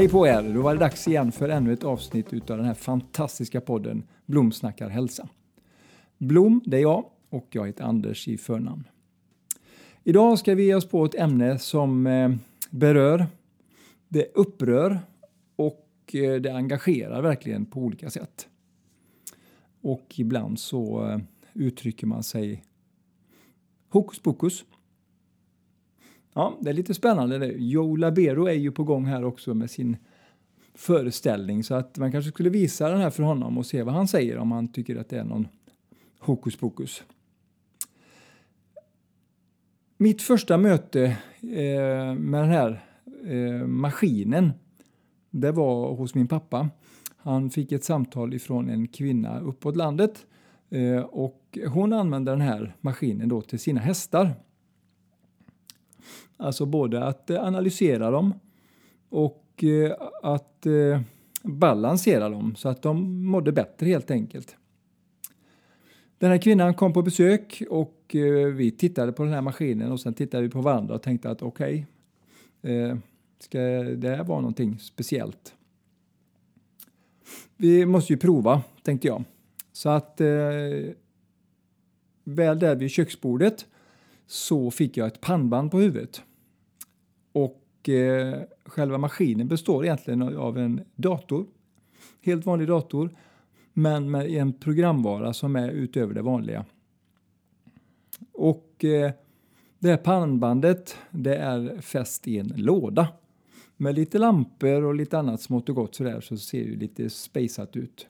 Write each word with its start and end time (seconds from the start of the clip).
Hej 0.00 0.08
på 0.08 0.26
er! 0.26 0.42
Då 0.54 0.62
var 0.62 0.74
det 0.74 0.80
dags 0.80 1.08
igen 1.08 1.32
för 1.32 1.48
ännu 1.48 1.72
ett 1.72 1.84
avsnitt 1.84 2.32
utav 2.32 2.56
den 2.56 2.66
här 2.66 2.74
fantastiska 2.74 3.60
podden 3.60 4.02
Blom 4.26 4.52
snackar 4.52 4.88
hälsa. 4.88 5.28
Blom, 6.18 6.62
det 6.66 6.76
är 6.76 6.80
jag 6.80 7.04
och 7.30 7.46
jag 7.50 7.66
heter 7.66 7.84
Anders 7.84 8.28
i 8.28 8.38
förnamn. 8.38 8.84
Idag 10.04 10.38
ska 10.38 10.54
vi 10.54 10.64
ge 10.64 10.74
oss 10.74 10.88
på 10.88 11.04
ett 11.04 11.14
ämne 11.14 11.58
som 11.58 12.06
eh, 12.06 12.30
berör, 12.70 13.26
det 14.08 14.32
upprör 14.34 15.00
och 15.56 16.14
eh, 16.14 16.40
det 16.40 16.52
engagerar 16.52 17.22
verkligen 17.22 17.66
på 17.66 17.80
olika 17.80 18.10
sätt. 18.10 18.48
Och 19.80 20.14
ibland 20.16 20.58
så 20.58 21.08
eh, 21.08 21.18
uttrycker 21.52 22.06
man 22.06 22.22
sig 22.22 22.64
hokus 23.88 24.18
pokus. 24.18 24.64
Ja, 26.34 26.58
det 26.60 26.70
är 26.70 26.74
lite 26.74 26.94
spännande. 26.94 27.38
Det. 27.38 27.46
Joe 27.46 27.96
Labero 27.96 28.46
är 28.46 28.52
ju 28.52 28.72
på 28.72 28.84
gång 28.84 29.04
här 29.04 29.24
också 29.24 29.54
med 29.54 29.70
sin 29.70 29.96
föreställning 30.74 31.64
så 31.64 31.74
att 31.74 31.98
man 31.98 32.12
kanske 32.12 32.30
skulle 32.30 32.50
visa 32.50 32.88
den 32.88 33.00
här 33.00 33.10
för 33.10 33.22
honom 33.22 33.58
och 33.58 33.66
se 33.66 33.82
vad 33.82 33.94
han 33.94 34.08
säger 34.08 34.38
om 34.38 34.52
han 34.52 34.68
tycker 34.68 34.96
att 34.96 35.08
det 35.08 35.18
är 35.18 35.24
någon 35.24 35.48
hokus 36.18 36.56
pokus. 36.56 37.02
Mitt 39.96 40.22
första 40.22 40.56
möte 40.56 41.04
eh, 41.42 42.14
med 42.14 42.42
den 42.42 42.50
här 42.50 42.84
eh, 43.24 43.66
maskinen 43.66 44.52
det 45.30 45.52
var 45.52 45.94
hos 45.94 46.14
min 46.14 46.28
pappa. 46.28 46.68
Han 47.16 47.50
fick 47.50 47.72
ett 47.72 47.84
samtal 47.84 48.34
ifrån 48.34 48.70
en 48.70 48.88
kvinna 48.88 49.40
uppåt 49.40 49.76
landet 49.76 50.26
eh, 50.70 51.00
och 51.00 51.58
hon 51.66 51.92
använde 51.92 52.30
den 52.30 52.40
här 52.40 52.76
maskinen 52.80 53.28
då 53.28 53.42
till 53.42 53.58
sina 53.58 53.80
hästar. 53.80 54.34
Alltså 56.36 56.66
både 56.66 57.04
att 57.04 57.30
eh, 57.30 57.44
analysera 57.44 58.10
dem 58.10 58.34
och 59.08 59.64
eh, 59.64 59.92
att 60.22 60.66
eh, 60.66 61.00
balansera 61.42 62.28
dem 62.28 62.56
så 62.56 62.68
att 62.68 62.82
de 62.82 63.24
mådde 63.24 63.52
bättre 63.52 63.86
helt 63.86 64.10
enkelt. 64.10 64.56
Den 66.18 66.30
här 66.30 66.38
kvinnan 66.38 66.74
kom 66.74 66.92
på 66.92 67.02
besök 67.02 67.62
och 67.70 67.96
vi 68.54 68.74
tittade 68.78 69.12
på 69.12 69.24
den 69.24 69.32
här 69.32 69.40
maskinen 69.40 69.92
och 69.92 70.00
sen 70.00 70.14
tittade 70.14 70.42
vi 70.42 70.48
på 70.48 70.60
varandra 70.60 70.94
och 70.94 71.02
tänkte 71.02 71.30
att 71.30 71.42
okej, 71.42 71.86
okay, 72.62 72.96
ska 73.38 73.58
det 73.82 74.08
här 74.08 74.24
vara 74.24 74.40
någonting 74.40 74.78
speciellt? 74.78 75.54
Vi 77.56 77.86
måste 77.86 78.12
ju 78.12 78.16
prova, 78.16 78.62
tänkte 78.82 79.08
jag. 79.08 79.24
Så 79.72 79.88
att 79.88 80.20
väl 82.24 82.58
där 82.58 82.76
vid 82.76 82.90
köksbordet 82.90 83.66
så 84.30 84.70
fick 84.70 84.96
jag 84.96 85.06
ett 85.06 85.20
pannband 85.20 85.70
på 85.70 85.78
huvudet. 85.78 86.22
Och 87.32 87.88
eh, 87.88 88.40
själva 88.64 88.98
maskinen 88.98 89.48
består 89.48 89.84
egentligen 89.84 90.22
av 90.22 90.58
en 90.58 90.80
dator, 90.96 91.46
helt 92.22 92.46
vanlig 92.46 92.68
dator, 92.68 93.10
men 93.72 94.10
med 94.10 94.30
en 94.30 94.52
programvara 94.52 95.32
som 95.32 95.56
är 95.56 95.68
utöver 95.68 96.14
det 96.14 96.22
vanliga. 96.22 96.64
Och 98.32 98.84
eh, 98.84 99.12
det 99.78 99.88
här 99.88 99.96
pannbandet 99.96 100.96
det 101.10 101.36
är 101.36 101.80
fäst 101.80 102.28
i 102.28 102.38
en 102.38 102.52
låda 102.56 103.08
med 103.76 103.94
lite 103.94 104.18
lampor 104.18 104.84
och 104.84 104.94
lite 104.94 105.18
annat 105.18 105.40
smått 105.40 105.68
och 105.68 105.74
gott 105.74 105.94
sådär 105.94 106.20
så 106.20 106.36
ser 106.36 106.64
det 106.64 106.76
lite 106.76 107.10
spejsat 107.10 107.76
ut. 107.76 108.08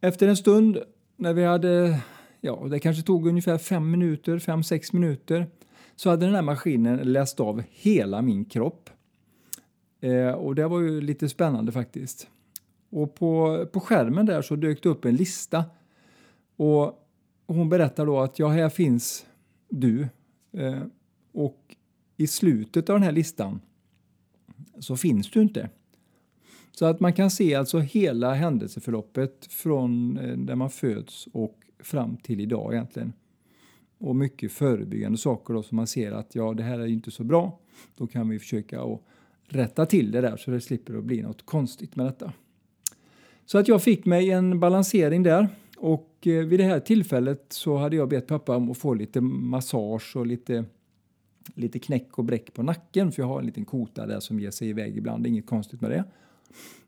Efter 0.00 0.28
en 0.28 0.36
stund 0.36 0.78
när 1.16 1.32
vi 1.32 1.44
hade, 1.44 2.00
ja 2.46 2.66
det 2.70 2.80
kanske 2.80 3.02
tog 3.02 3.26
ungefär 3.26 3.58
fem 3.58 3.90
minuter, 3.90 4.38
fem, 4.38 4.62
sex 4.62 4.92
minuter 4.92 5.46
så 5.96 6.10
hade 6.10 6.26
den 6.26 6.34
här 6.34 6.42
maskinen 6.42 7.12
läst 7.12 7.40
av 7.40 7.62
hela 7.70 8.22
min 8.22 8.44
kropp. 8.44 8.90
Eh, 10.00 10.30
och 10.30 10.54
det 10.54 10.68
var 10.68 10.80
ju 10.80 11.00
lite 11.00 11.28
spännande 11.28 11.72
faktiskt. 11.72 12.28
Och 12.90 13.14
på, 13.14 13.66
på 13.72 13.80
skärmen 13.80 14.26
där 14.26 14.42
så 14.42 14.56
dök 14.56 14.82
det 14.82 14.88
upp 14.88 15.04
en 15.04 15.16
lista. 15.16 15.64
Och 16.56 17.06
hon 17.46 17.68
berättar 17.68 18.06
då 18.06 18.20
att 18.20 18.38
ja, 18.38 18.48
här 18.48 18.68
finns 18.68 19.26
du. 19.68 20.08
Eh, 20.52 20.82
och 21.32 21.76
i 22.16 22.26
slutet 22.26 22.90
av 22.90 22.96
den 22.96 23.02
här 23.02 23.12
listan 23.12 23.60
så 24.78 24.96
finns 24.96 25.30
du 25.30 25.42
inte. 25.42 25.70
Så 26.72 26.84
att 26.84 27.00
man 27.00 27.12
kan 27.12 27.30
se 27.30 27.54
alltså 27.54 27.78
hela 27.78 28.34
händelseförloppet 28.34 29.46
från 29.50 30.18
eh, 30.18 30.36
där 30.36 30.54
man 30.54 30.70
föds 30.70 31.28
och 31.32 31.58
fram 31.78 32.16
till 32.16 32.40
idag 32.40 32.74
egentligen 32.74 33.12
och 33.98 34.16
mycket 34.16 34.52
förebyggande 34.52 35.18
saker 35.18 35.54
då, 35.54 35.62
som 35.62 35.76
man 35.76 35.86
ser 35.86 36.12
att 36.12 36.34
ja, 36.34 36.54
det 36.54 36.62
här 36.62 36.78
är 36.78 36.86
inte 36.86 37.10
så 37.10 37.24
bra. 37.24 37.58
Då 37.96 38.06
kan 38.06 38.28
vi 38.28 38.38
försöka 38.38 38.82
att 38.82 39.00
rätta 39.48 39.86
till 39.86 40.10
det 40.10 40.20
där 40.20 40.36
så 40.36 40.50
det 40.50 40.60
slipper 40.60 40.98
att 40.98 41.04
bli 41.04 41.22
något 41.22 41.46
konstigt 41.46 41.96
med 41.96 42.06
detta. 42.06 42.32
Så 43.46 43.58
att 43.58 43.68
jag 43.68 43.82
fick 43.82 44.04
mig 44.04 44.30
en 44.30 44.60
balansering 44.60 45.22
där 45.22 45.48
och 45.76 46.26
eh, 46.26 46.44
vid 46.44 46.60
det 46.60 46.64
här 46.64 46.80
tillfället 46.80 47.46
så 47.48 47.76
hade 47.76 47.96
jag 47.96 48.08
bett 48.08 48.26
pappa 48.26 48.56
om 48.56 48.70
att 48.70 48.78
få 48.78 48.94
lite 48.94 49.20
massage 49.20 50.16
och 50.16 50.26
lite, 50.26 50.64
lite 51.54 51.78
knäck 51.78 52.18
och 52.18 52.24
bräck 52.24 52.54
på 52.54 52.62
nacken 52.62 53.12
för 53.12 53.22
jag 53.22 53.28
har 53.28 53.38
en 53.38 53.46
liten 53.46 53.64
kota 53.64 54.06
där 54.06 54.20
som 54.20 54.40
ger 54.40 54.50
sig 54.50 54.68
iväg 54.68 54.96
ibland. 54.96 55.22
Det 55.22 55.28
är 55.28 55.30
inget 55.30 55.46
konstigt 55.46 55.80
med 55.80 55.90
det. 55.90 56.04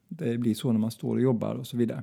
Det 0.09 0.39
blir 0.39 0.55
så 0.55 0.73
när 0.73 0.81
man 0.81 0.91
står 0.91 1.15
och 1.15 1.23
jobbar 1.23 1.55
och 1.55 1.67
så 1.67 1.77
vidare. 1.77 2.03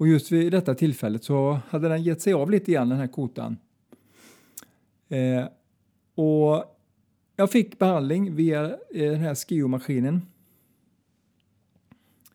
Och 0.00 0.08
just 0.08 0.32
vid 0.32 0.52
detta 0.52 0.74
tillfället 0.74 1.24
så 1.24 1.60
hade 1.68 1.88
den 1.88 2.02
gett 2.02 2.22
sig 2.22 2.32
av 2.32 2.50
lite 2.50 2.72
grann 2.72 2.88
den 2.88 2.98
här 2.98 3.06
kotan 3.06 3.56
Eh, 5.10 5.44
och 6.14 6.64
jag 7.36 7.50
fick 7.50 7.78
behandling 7.78 8.34
via 8.34 8.64
eh, 8.70 9.10
den 9.10 9.20
här 9.20 9.34
skiomaskinen. 9.34 10.22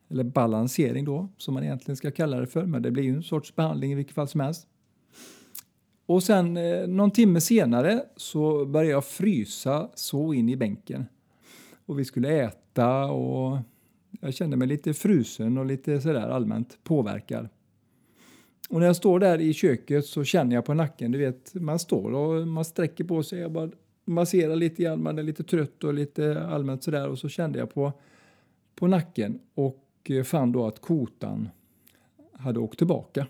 Eller 0.08 0.24
balansering 0.24 1.04
då, 1.04 1.28
som 1.36 1.54
man 1.54 1.64
egentligen 1.64 1.96
ska 1.96 2.10
kalla 2.10 2.40
det 2.40 2.46
för. 2.46 2.66
Men 2.66 2.82
det 2.82 2.90
blir 2.90 3.02
ju 3.02 3.14
en 3.14 3.22
sorts 3.22 3.56
behandling 3.56 3.92
i 3.92 3.94
vilket 3.94 4.14
fall 4.14 4.28
som 4.28 4.40
helst. 4.40 4.68
Och 6.06 6.22
sen 6.22 6.56
eh, 6.56 6.86
någon 6.86 7.10
timme 7.10 7.40
senare 7.40 8.04
så 8.16 8.66
började 8.66 8.90
jag 8.90 9.04
frysa 9.04 9.90
så 9.94 10.34
in 10.34 10.48
i 10.48 10.56
bänken. 10.56 11.06
Och 11.86 11.98
vi 11.98 12.04
skulle 12.04 12.44
äta 12.44 13.04
och 13.04 13.58
jag 14.20 14.34
kände 14.34 14.56
mig 14.56 14.68
lite 14.68 14.94
frusen 14.94 15.58
och 15.58 15.66
lite 15.66 16.00
sådär 16.00 16.28
allmänt 16.28 16.78
påverkad. 16.84 17.48
Och 18.68 18.80
när 18.80 18.86
jag 18.86 18.96
står 18.96 19.20
där 19.20 19.40
i 19.40 19.52
köket 19.52 20.06
så 20.06 20.24
känner 20.24 20.54
jag 20.54 20.64
på 20.64 20.74
nacken, 20.74 21.12
du 21.12 21.18
vet, 21.18 21.54
man 21.54 21.78
står 21.78 22.14
och 22.14 22.48
man 22.48 22.64
sträcker 22.64 23.04
på 23.04 23.22
sig. 23.22 23.38
Jag 23.38 23.52
bara 23.52 23.70
masserar 24.04 24.56
lite 24.56 24.82
grann, 24.82 25.02
man 25.02 25.18
är 25.18 25.22
lite 25.22 25.44
trött 25.44 25.84
och 25.84 25.94
lite 25.94 26.46
allmänt 26.46 26.82
sådär. 26.82 27.08
Och 27.08 27.18
så 27.18 27.28
kände 27.28 27.58
jag 27.58 27.74
på, 27.74 27.92
på 28.74 28.86
nacken 28.86 29.40
och 29.54 29.84
eh, 30.04 30.22
fann 30.22 30.52
då 30.52 30.66
att 30.66 30.80
kotan 30.80 31.48
hade 32.32 32.60
åkt 32.60 32.78
tillbaka. 32.78 33.26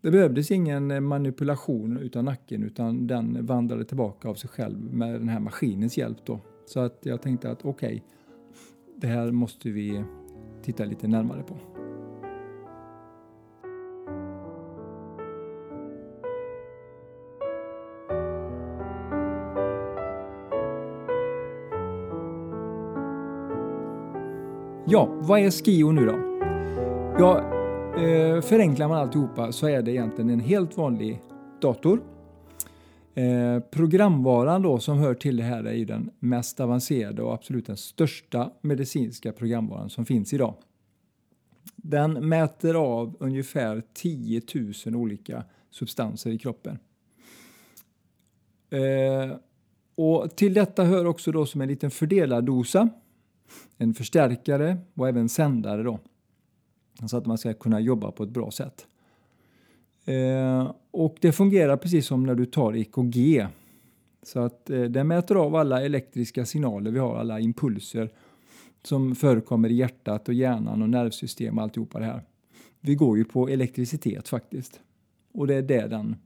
Det 0.00 0.10
behövdes 0.10 0.50
ingen 0.50 0.90
eh, 0.90 1.00
manipulation 1.00 1.96
utav 1.96 2.24
nacken 2.24 2.62
utan 2.62 3.06
den 3.06 3.46
vandrade 3.46 3.84
tillbaka 3.84 4.28
av 4.28 4.34
sig 4.34 4.50
själv 4.50 4.94
med 4.94 5.14
den 5.14 5.28
här 5.28 5.40
maskinens 5.40 5.98
hjälp. 5.98 6.18
Då. 6.24 6.40
Så 6.66 6.80
att 6.80 6.98
jag 7.02 7.22
tänkte 7.22 7.50
att 7.50 7.64
okej, 7.64 7.88
okay, 7.88 8.00
det 8.96 9.06
här 9.06 9.30
måste 9.30 9.70
vi 9.70 10.04
titta 10.62 10.84
lite 10.84 11.08
närmare 11.08 11.42
på. 11.42 11.71
Ja, 24.92 25.08
vad 25.20 25.40
är 25.40 25.50
Skio 25.50 25.92
nu 25.92 26.06
då? 26.06 26.12
Ja, 27.18 27.38
eh, 28.02 28.40
förenklar 28.40 28.88
man 28.88 28.98
alltihopa 28.98 29.52
så 29.52 29.66
är 29.66 29.82
det 29.82 29.92
egentligen 29.92 30.30
en 30.30 30.40
helt 30.40 30.76
vanlig 30.76 31.20
dator. 31.60 32.02
Eh, 33.14 33.60
programvaran 33.70 34.62
då 34.62 34.78
som 34.78 34.98
hör 34.98 35.14
till 35.14 35.36
det 35.36 35.42
här 35.42 35.64
är 35.64 35.72
ju 35.72 35.84
den 35.84 36.10
mest 36.18 36.60
avancerade 36.60 37.22
och 37.22 37.34
absolut 37.34 37.66
den 37.66 37.76
största 37.76 38.52
medicinska 38.60 39.32
programvaran 39.32 39.90
som 39.90 40.06
finns 40.06 40.32
idag. 40.32 40.54
Den 41.76 42.28
mäter 42.28 42.74
av 42.74 43.16
ungefär 43.20 43.82
10 43.94 44.42
000 44.86 44.96
olika 44.96 45.44
substanser 45.70 46.30
i 46.30 46.38
kroppen. 46.38 46.78
Eh, 48.70 49.36
och 49.94 50.36
till 50.36 50.54
detta 50.54 50.84
hör 50.84 51.06
också 51.06 51.32
då 51.32 51.46
som 51.46 51.60
en 51.60 51.68
liten 51.68 51.90
fördelardosa 51.90 52.88
en 53.76 53.94
förstärkare 53.94 54.76
och 54.94 55.08
även 55.08 55.28
sändare 55.28 55.82
då. 55.82 55.98
Så 57.06 57.16
att 57.16 57.26
man 57.26 57.38
ska 57.38 57.54
kunna 57.54 57.80
jobba 57.80 58.10
på 58.10 58.22
ett 58.22 58.30
bra 58.30 58.50
sätt. 58.50 58.86
Eh, 60.04 60.72
och 60.90 61.16
det 61.20 61.32
fungerar 61.32 61.76
precis 61.76 62.06
som 62.06 62.26
när 62.26 62.34
du 62.34 62.46
tar 62.46 62.76
EKG. 62.76 63.46
Så 64.22 64.40
att 64.40 64.70
eh, 64.70 64.82
den 64.82 65.08
mäter 65.08 65.34
av 65.34 65.56
alla 65.56 65.82
elektriska 65.82 66.46
signaler 66.46 66.90
vi 66.90 66.98
har, 66.98 67.16
alla 67.16 67.40
impulser 67.40 68.10
som 68.82 69.14
förekommer 69.14 69.68
i 69.68 69.74
hjärtat 69.74 70.28
och 70.28 70.34
hjärnan 70.34 70.82
och 70.82 70.90
nervsystem 70.90 71.58
och 71.58 71.64
alltihopa 71.64 71.98
det 71.98 72.04
här. 72.04 72.22
Vi 72.80 72.94
går 72.94 73.18
ju 73.18 73.24
på 73.24 73.48
elektricitet 73.48 74.28
faktiskt. 74.28 74.80
Och 75.32 75.46
det 75.46 75.54
är 75.54 75.62
det 75.62 75.86
den 75.86 76.16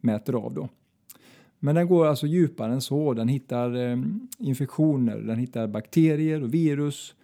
mäter 0.00 0.34
av 0.34 0.54
då. 0.54 0.68
Men 1.58 1.74
den 1.74 1.86
går 1.86 2.06
alltså 2.06 2.26
djupare 2.26 2.72
än 2.72 2.80
så. 2.80 3.14
Den 3.14 3.28
hittar 3.28 3.76
eh, 3.76 3.98
infektioner, 4.38 5.16
den 5.16 5.38
hittar 5.38 5.66
bakterier 5.66 6.42
och 6.42 6.54
virus, 6.54 7.14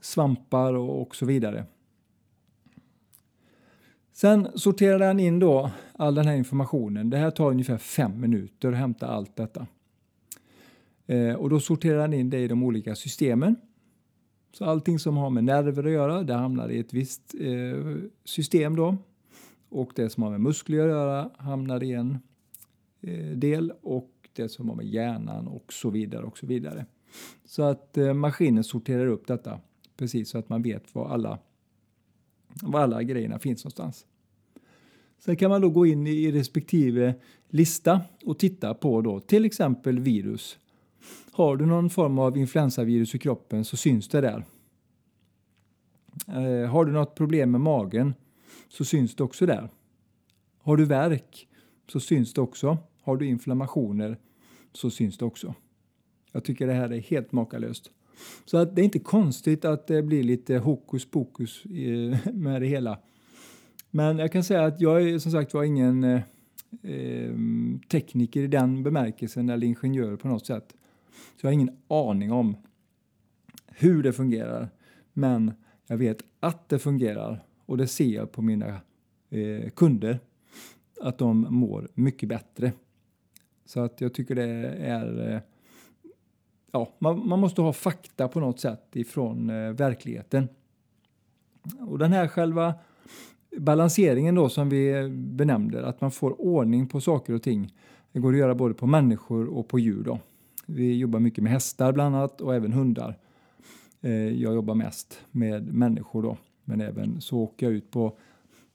svampar 0.00 0.74
och, 0.74 1.02
och 1.02 1.16
så 1.16 1.26
vidare. 1.26 1.64
Sen 4.12 4.48
sorterar 4.54 4.98
den 4.98 5.20
in 5.20 5.38
då 5.38 5.70
all 5.92 6.14
den 6.14 6.26
här 6.26 6.36
informationen. 6.36 7.10
Det 7.10 7.16
här 7.16 7.30
tar 7.30 7.50
ungefär 7.50 7.78
fem 7.78 8.20
minuter 8.20 8.72
att 8.72 8.78
hämta 8.78 9.06
allt 9.06 9.36
detta. 9.36 9.66
Eh, 11.06 11.34
och 11.34 11.50
då 11.50 11.60
sorterar 11.60 11.98
den 11.98 12.14
in 12.14 12.30
det 12.30 12.38
i 12.38 12.48
de 12.48 12.62
olika 12.62 12.94
systemen. 12.94 13.56
Så 14.52 14.64
allting 14.64 14.98
som 14.98 15.16
har 15.16 15.30
med 15.30 15.44
nerver 15.44 15.84
att 15.84 15.92
göra, 15.92 16.22
det 16.22 16.34
hamnar 16.34 16.68
i 16.68 16.78
ett 16.78 16.92
visst 16.92 17.34
eh, 17.40 17.96
system 18.24 18.76
då. 18.76 18.96
Och 19.68 19.92
det 19.94 20.10
som 20.10 20.22
har 20.22 20.30
med 20.30 20.40
muskler 20.40 20.80
att 20.80 20.88
göra 20.88 21.30
hamnar 21.36 21.82
i 21.82 21.92
en 21.92 22.18
Eh, 23.08 23.36
del 23.36 23.72
och 23.82 24.10
det 24.32 24.48
som 24.48 24.68
har 24.68 24.76
med 24.76 24.86
hjärnan 24.86 25.48
och 25.48 25.72
så 25.72 25.90
vidare 25.90 26.24
och 26.24 26.38
så 26.38 26.46
vidare. 26.46 26.86
Så 27.44 27.62
att 27.62 27.98
eh, 27.98 28.14
maskinen 28.14 28.64
sorterar 28.64 29.06
upp 29.06 29.26
detta 29.26 29.60
precis 29.96 30.28
så 30.28 30.38
att 30.38 30.48
man 30.48 30.62
vet 30.62 30.94
var 30.94 31.08
alla, 31.08 31.38
var 32.62 32.80
alla 32.80 33.02
grejerna 33.02 33.38
finns 33.38 33.64
någonstans. 33.64 34.06
Sen 35.18 35.36
kan 35.36 35.50
man 35.50 35.60
då 35.60 35.70
gå 35.70 35.86
in 35.86 36.06
i 36.06 36.32
respektive 36.32 37.14
lista 37.48 38.00
och 38.24 38.38
titta 38.38 38.74
på 38.74 39.00
då 39.00 39.20
till 39.20 39.44
exempel 39.44 39.98
virus. 39.98 40.58
Har 41.32 41.56
du 41.56 41.66
någon 41.66 41.90
form 41.90 42.18
av 42.18 42.36
influensavirus 42.36 43.14
i 43.14 43.18
kroppen 43.18 43.64
så 43.64 43.76
syns 43.76 44.08
det 44.08 44.20
där. 44.20 44.44
Eh, 46.28 46.70
har 46.70 46.84
du 46.84 46.92
något 46.92 47.14
problem 47.14 47.50
med 47.50 47.60
magen 47.60 48.14
så 48.68 48.84
syns 48.84 49.16
det 49.16 49.24
också 49.24 49.46
där. 49.46 49.68
Har 50.58 50.76
du 50.76 50.84
värk 50.84 51.48
så 51.92 52.00
syns 52.00 52.34
det 52.34 52.40
också. 52.40 52.78
Har 53.08 53.16
du 53.16 53.26
inflammationer 53.26 54.18
så 54.72 54.90
syns 54.90 55.18
det 55.18 55.24
också. 55.24 55.54
Jag 56.32 56.44
tycker 56.44 56.66
det 56.66 56.72
här 56.72 56.92
är 56.92 57.00
helt 57.00 57.32
makalöst. 57.32 57.90
Så 58.44 58.56
att 58.56 58.76
det 58.76 58.82
är 58.82 58.84
inte 58.84 58.98
konstigt 58.98 59.64
att 59.64 59.86
det 59.86 60.02
blir 60.02 60.22
lite 60.22 60.58
hokus 60.58 61.10
pokus 61.10 61.64
eh, 61.64 62.32
med 62.32 62.62
det 62.62 62.66
hela. 62.66 62.98
Men 63.90 64.18
jag 64.18 64.32
kan 64.32 64.44
säga 64.44 64.64
att 64.64 64.80
jag 64.80 65.02
är 65.02 65.18
som 65.18 65.32
sagt 65.32 65.54
var 65.54 65.64
ingen 65.64 66.04
eh, 66.04 66.20
eh, 66.82 67.34
tekniker 67.90 68.40
i 68.42 68.46
den 68.46 68.82
bemärkelsen 68.82 69.48
eller 69.48 69.66
ingenjör 69.66 70.16
på 70.16 70.28
något 70.28 70.46
sätt. 70.46 70.74
Så 71.10 71.46
jag 71.46 71.48
har 71.48 71.52
ingen 71.52 71.76
aning 71.88 72.32
om 72.32 72.56
hur 73.66 74.02
det 74.02 74.12
fungerar. 74.12 74.68
Men 75.12 75.52
jag 75.86 75.96
vet 75.96 76.22
att 76.40 76.68
det 76.68 76.78
fungerar 76.78 77.44
och 77.66 77.76
det 77.76 77.86
ser 77.86 78.14
jag 78.14 78.32
på 78.32 78.42
mina 78.42 78.80
eh, 79.30 79.70
kunder 79.70 80.18
att 81.00 81.18
de 81.18 81.46
mår 81.50 81.88
mycket 81.94 82.28
bättre. 82.28 82.72
Så 83.68 83.80
att 83.80 84.00
jag 84.00 84.14
tycker 84.14 84.34
det 84.34 84.42
är 84.80 85.34
eh, 85.34 85.40
ja, 86.72 86.88
man, 86.98 87.28
man, 87.28 87.38
måste 87.38 87.62
ha 87.62 87.72
fakta 87.72 88.28
på 88.28 88.40
något 88.40 88.60
sätt 88.60 88.96
ifrån 88.96 89.50
eh, 89.50 89.72
verkligheten. 89.72 90.48
Och 91.80 91.98
den 91.98 92.12
här 92.12 92.28
själva 92.28 92.74
balanseringen 93.56 94.34
då 94.34 94.48
som 94.48 94.68
vi 94.68 95.08
benämnde, 95.10 95.86
att 95.86 96.00
man 96.00 96.10
får 96.10 96.40
ordning 96.40 96.86
på 96.86 97.00
saker 97.00 97.34
och 97.34 97.42
ting. 97.42 97.74
Det 98.12 98.20
går 98.20 98.32
att 98.32 98.38
göra 98.38 98.54
både 98.54 98.74
på 98.74 98.86
människor 98.86 99.48
och 99.48 99.68
på 99.68 99.78
djur. 99.78 100.02
Då. 100.04 100.18
Vi 100.66 100.96
jobbar 100.96 101.20
mycket 101.20 101.44
med 101.44 101.52
hästar 101.52 101.92
bland 101.92 102.16
annat 102.16 102.40
och 102.40 102.54
även 102.54 102.72
hundar. 102.72 103.18
Eh, 104.00 104.12
jag 104.12 104.54
jobbar 104.54 104.74
mest 104.74 105.20
med 105.30 105.74
människor 105.74 106.22
då, 106.22 106.36
men 106.64 106.80
även 106.80 107.20
så 107.20 107.38
åker 107.38 107.66
jag 107.66 107.72
ut 107.72 107.90
på 107.90 108.16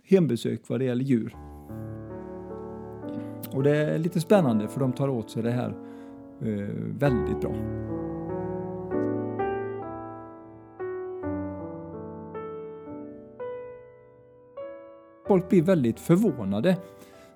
hembesök 0.04 0.62
vad 0.68 0.80
det 0.80 0.86
gäller 0.86 1.06
djur. 1.06 1.53
Och 3.54 3.64
det 3.64 3.78
är 3.78 3.98
lite 4.00 4.22
spännande 4.22 4.68
för 4.68 4.80
de 4.80 4.94
tar 4.94 5.10
åt 5.10 5.30
sig 5.30 5.44
det 5.44 5.52
här 5.52 5.76
eh, 6.42 6.68
väldigt 7.00 7.42
bra. 7.42 7.54
Folk 15.28 15.50
blir 15.50 15.62
väldigt 15.62 16.00
förvånade 16.00 16.78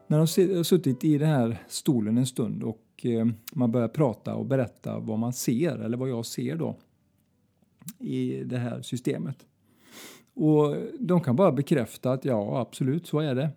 när 0.08 0.18
de 0.18 0.56
har 0.56 0.64
suttit 0.64 1.04
i 1.04 1.18
den 1.18 1.30
här 1.30 1.58
stolen 1.68 2.18
en 2.18 2.26
stund 2.26 2.64
och 2.64 2.84
eh, 3.04 3.28
man 3.54 3.72
börjar 3.72 3.88
prata 3.88 4.36
och 4.36 4.46
berätta 4.46 5.00
vad 5.00 5.20
man 5.20 5.34
ser, 5.34 5.78
eller 5.80 5.98
vad 5.98 6.10
jag 6.10 6.26
ser 6.26 6.56
då, 6.56 6.78
i 8.00 8.44
det 8.44 8.58
här 8.58 8.82
systemet. 8.82 9.46
Och 10.34 10.76
de 11.00 11.22
kan 11.22 11.36
bara 11.36 11.52
bekräfta 11.52 12.12
att 12.12 12.26
ja, 12.26 12.60
absolut, 12.60 13.08
så 13.08 13.20
är 13.20 13.36
det. 13.36 13.50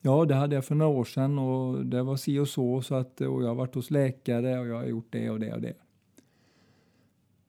Ja, 0.00 0.24
det 0.24 0.34
hade 0.34 0.54
jag 0.54 0.64
för 0.64 0.74
några 0.74 0.92
år 0.98 1.04
sedan 1.04 1.38
och 1.38 1.86
det 1.86 2.02
var 2.02 2.16
si 2.16 2.38
och 2.38 2.48
så, 2.48 2.82
så 2.82 2.94
att, 2.94 3.20
och 3.20 3.42
jag 3.42 3.48
har 3.48 3.54
varit 3.54 3.74
hos 3.74 3.90
läkare 3.90 4.58
och 4.58 4.66
jag 4.66 4.76
har 4.76 4.86
gjort 4.86 5.08
det 5.10 5.30
och 5.30 5.40
det 5.40 5.52
och 5.52 5.60
det. 5.60 5.74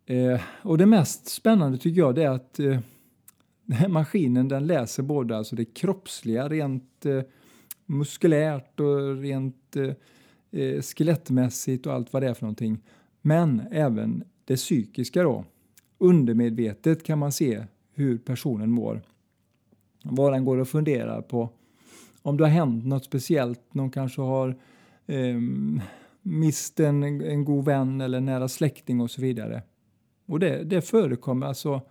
Eh, 0.05 0.41
och 0.63 0.77
det 0.77 0.85
mest 0.85 1.27
spännande 1.27 1.77
tycker 1.77 2.01
jag 2.01 2.15
det 2.15 2.23
är 2.23 2.29
att 2.29 2.59
eh, 2.59 2.79
maskinen 3.89 4.47
den 4.47 4.67
läser 4.67 5.03
både 5.03 5.37
alltså 5.37 5.55
det 5.55 5.65
kroppsliga, 5.65 6.49
rent 6.49 7.05
eh, 7.05 7.21
muskulärt 7.85 8.79
och 8.79 9.21
rent 9.21 9.75
eh, 9.75 9.93
eh, 10.61 10.81
skelettmässigt 10.81 11.87
och 11.87 11.93
allt 11.93 12.13
vad 12.13 12.21
det 12.21 12.29
är 12.29 12.33
för 12.33 12.43
någonting. 12.43 12.83
Men 13.21 13.61
även 13.71 14.23
det 14.45 14.55
psykiska 14.55 15.23
då. 15.23 15.45
Undermedvetet 15.97 17.03
kan 17.03 17.19
man 17.19 17.31
se 17.31 17.63
hur 17.93 18.17
personen 18.17 18.71
mår. 18.71 19.01
Vad 20.03 20.33
den 20.33 20.45
går 20.45 20.57
och 20.57 20.67
funderar 20.67 21.21
på. 21.21 21.49
Om 22.21 22.37
det 22.37 22.43
har 22.43 22.51
hänt 22.51 22.85
något 22.85 23.05
speciellt, 23.05 23.73
någon 23.73 23.91
kanske 23.91 24.21
har 24.21 24.49
eh, 25.05 25.37
mist 26.21 26.79
en, 26.79 27.03
en 27.03 27.45
god 27.45 27.65
vän 27.65 28.01
eller 28.01 28.21
nära 28.21 28.47
släkting 28.47 29.01
och 29.01 29.11
så 29.11 29.21
vidare. 29.21 29.61
Och 30.25 30.39
det, 30.39 30.63
det 30.63 30.81
förekommer 30.81 31.47
alltså, 31.47 31.81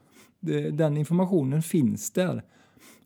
det, 0.41 0.71
den 0.71 0.97
informationen 0.97 1.63
finns 1.63 2.11
där. 2.11 2.43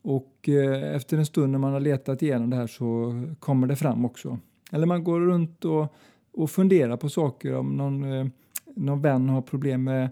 Och 0.02 0.48
eh, 0.48 0.96
efter 0.96 1.18
en 1.18 1.26
stund 1.26 1.52
när 1.52 1.58
man 1.58 1.72
har 1.72 1.80
letat 1.80 2.22
igenom 2.22 2.50
det 2.50 2.56
här 2.56 2.66
så 2.66 3.12
kommer 3.38 3.66
det 3.66 3.76
fram 3.76 4.04
också. 4.04 4.38
Eller 4.72 4.86
man 4.86 5.04
går 5.04 5.20
runt 5.20 5.64
och, 5.64 5.94
och 6.32 6.50
funderar 6.50 6.96
på 6.96 7.08
saker 7.08 7.54
om 7.54 7.76
någon, 7.76 8.12
eh, 8.12 8.26
någon 8.76 9.00
vän 9.02 9.28
har 9.28 9.42
problem 9.42 9.84
med, 9.84 10.08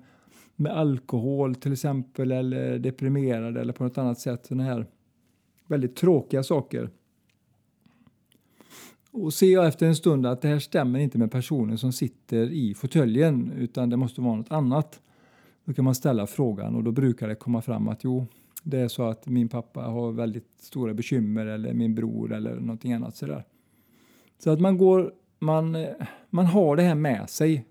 med 0.56 0.72
alkohol 0.72 1.54
till 1.54 1.72
exempel 1.72 2.32
eller 2.32 2.78
deprimerad 2.78 3.56
eller 3.56 3.72
på 3.72 3.84
något 3.84 3.98
annat 3.98 4.18
sätt. 4.18 4.46
Sådana 4.46 4.64
här 4.64 4.86
väldigt 5.66 5.96
tråkiga 5.96 6.42
saker. 6.42 6.90
Och 9.12 9.34
ser 9.34 9.52
jag 9.52 9.66
efter 9.66 9.86
en 9.86 9.96
stund 9.96 10.26
att 10.26 10.42
det 10.42 10.48
här 10.48 10.58
stämmer 10.58 10.98
inte 10.98 11.18
med 11.18 11.30
personen 11.30 11.78
som 11.78 11.92
sitter 11.92 12.52
i 12.52 12.74
fåtöljen 12.74 13.52
utan 13.58 13.90
det 13.90 13.96
måste 13.96 14.20
vara 14.20 14.36
något 14.36 14.52
annat. 14.52 15.00
Då 15.64 15.72
kan 15.72 15.84
man 15.84 15.94
ställa 15.94 16.26
frågan 16.26 16.74
och 16.74 16.84
då 16.84 16.92
brukar 16.92 17.28
det 17.28 17.34
komma 17.34 17.62
fram 17.62 17.88
att 17.88 18.04
jo, 18.04 18.26
det 18.62 18.78
är 18.78 18.88
så 18.88 19.02
att 19.02 19.26
min 19.26 19.48
pappa 19.48 19.80
har 19.80 20.12
väldigt 20.12 20.48
stora 20.60 20.94
bekymmer 20.94 21.46
eller 21.46 21.72
min 21.74 21.94
bror 21.94 22.32
eller 22.32 22.54
någonting 22.54 22.92
annat 22.92 23.16
sådär. 23.16 23.44
Så 24.38 24.50
att 24.50 24.60
man 24.60 24.78
går, 24.78 25.12
man, 25.38 25.76
man 26.30 26.46
har 26.46 26.76
det 26.76 26.82
här 26.82 26.94
med 26.94 27.30
sig 27.30 27.64